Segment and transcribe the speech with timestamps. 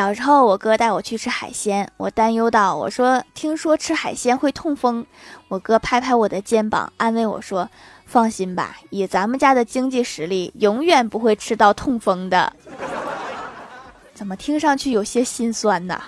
[0.00, 5.04] 小时候，我哥带我去吃海鲜，我担忧道：“我说，听说吃海鲜会痛风。”
[5.48, 7.68] 我哥拍拍我的肩膀，安慰我说
[8.08, 12.50] ：“放心吧，以咱们家的经济实力，永远不会吃到痛风的。
[14.16, 16.00] ”怎么听上去有些心酸呢？